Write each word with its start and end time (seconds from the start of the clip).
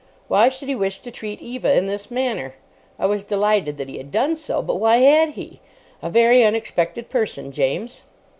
Why 0.27 0.49
should 0.49 0.67
he 0.67 0.73
wish 0.73 0.97
to 1.01 1.11
treat 1.11 1.43
Eva 1.43 1.77
in 1.77 1.85
this 1.85 2.09
manner? 2.09 2.55
I 2.97 3.05
was 3.05 3.23
delighted 3.23 3.77
that 3.77 3.87
he 3.87 3.97
had 3.99 4.11
done 4.11 4.35
so, 4.35 4.63
but 4.63 4.77
why 4.77 4.97
had 4.97 5.33
he? 5.33 5.59
A 6.01 6.09
very 6.09 6.43
unexpected 6.43 7.07
person, 7.11 7.51
James. 7.51 8.01